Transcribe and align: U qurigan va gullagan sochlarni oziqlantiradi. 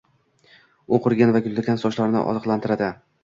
U 0.95 0.99
qurigan 1.03 1.35
va 1.35 1.43
gullagan 1.49 1.79
sochlarni 1.83 2.25
oziqlantiradi. 2.33 2.89